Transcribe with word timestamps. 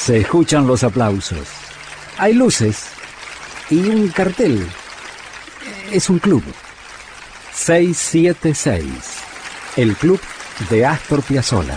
Se 0.00 0.16
escuchan 0.16 0.66
los 0.66 0.82
aplausos. 0.82 1.46
Hay 2.16 2.32
luces 2.32 2.86
y 3.68 3.80
un 3.80 4.08
cartel. 4.08 4.66
Es 5.92 6.08
un 6.08 6.18
club. 6.18 6.42
676. 7.52 8.86
El 9.76 9.94
club 9.96 10.18
de 10.70 10.86
Astor 10.86 11.22
Piazzolla. 11.22 11.76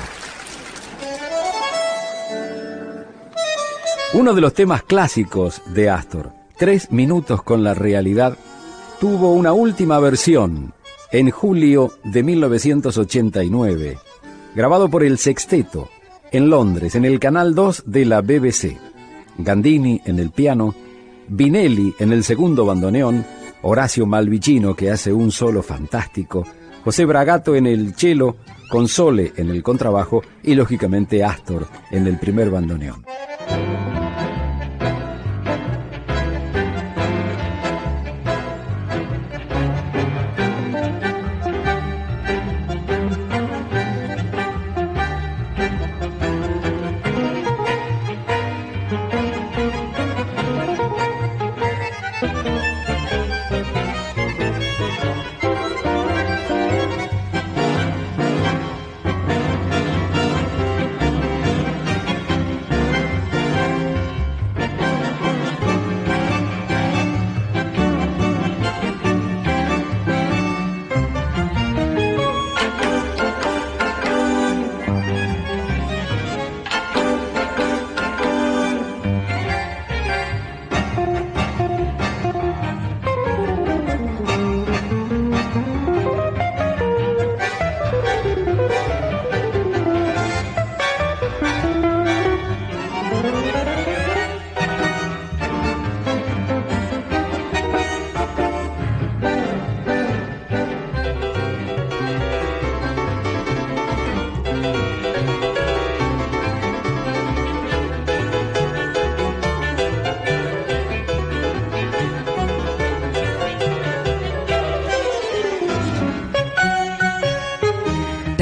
Uno 4.13 4.33
de 4.33 4.41
los 4.41 4.53
temas 4.53 4.83
clásicos 4.83 5.61
de 5.73 5.89
Astor, 5.89 6.31
Tres 6.57 6.91
minutos 6.91 7.43
con 7.43 7.61
la 7.61 7.73
realidad, 7.73 8.37
tuvo 9.01 9.33
una 9.33 9.51
última 9.51 9.99
versión 9.99 10.73
en 11.11 11.29
julio 11.29 11.91
de 12.05 12.23
1989, 12.23 13.97
grabado 14.55 14.89
por 14.89 15.03
el 15.03 15.17
Sexteto 15.17 15.89
en 16.33 16.49
Londres, 16.49 16.95
en 16.95 17.05
el 17.05 17.19
Canal 17.19 17.55
2 17.55 17.83
de 17.85 18.05
la 18.05 18.21
BBC. 18.21 18.77
Gandini 19.37 20.01
en 20.03 20.19
el 20.19 20.31
piano, 20.31 20.75
Vinelli 21.27 21.93
en 21.99 22.11
el 22.11 22.23
segundo 22.23 22.65
bandoneón, 22.65 23.25
Horacio 23.61 24.05
Malvicino 24.05 24.75
que 24.75 24.91
hace 24.91 25.13
un 25.13 25.31
solo 25.31 25.63
fantástico, 25.63 26.45
José 26.83 27.05
Bragato 27.05 27.55
en 27.55 27.67
el 27.67 27.95
cello, 27.95 28.35
Console 28.69 29.31
en 29.37 29.49
el 29.49 29.61
contrabajo 29.61 30.23
y 30.41 30.55
lógicamente 30.55 31.23
Astor 31.23 31.67
en 31.91 32.07
el 32.07 32.17
primer 32.17 32.49
bandoneón. 32.49 33.05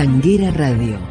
Tanguera 0.01 0.49
Radio 0.49 1.10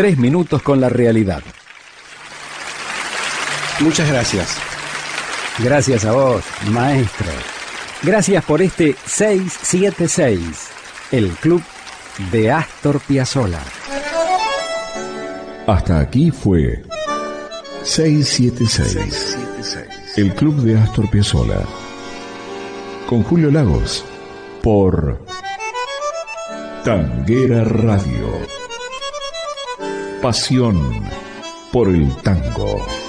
tres 0.00 0.16
minutos 0.16 0.62
con 0.62 0.80
la 0.80 0.88
realidad. 0.88 1.42
Muchas 3.80 4.08
gracias. 4.08 4.56
Gracias 5.58 6.06
a 6.06 6.12
vos, 6.12 6.42
maestro. 6.70 7.26
Gracias 8.02 8.42
por 8.46 8.62
este 8.62 8.96
676, 9.04 10.40
el 11.10 11.28
club 11.32 11.62
de 12.32 12.50
Astor 12.50 12.98
Piazzolla. 13.00 13.60
Hasta 15.66 16.00
aquí 16.00 16.30
fue 16.30 16.82
676, 17.82 19.36
el 20.16 20.34
club 20.34 20.62
de 20.62 20.78
Astor 20.78 21.10
Piazzolla. 21.10 21.60
Con 23.06 23.22
Julio 23.22 23.50
Lagos, 23.50 24.02
por 24.62 25.22
Tanguera 26.84 27.64
Radio. 27.64 28.59
Pasión 30.20 30.76
por 31.72 31.88
el 31.88 32.14
tango. 32.16 32.99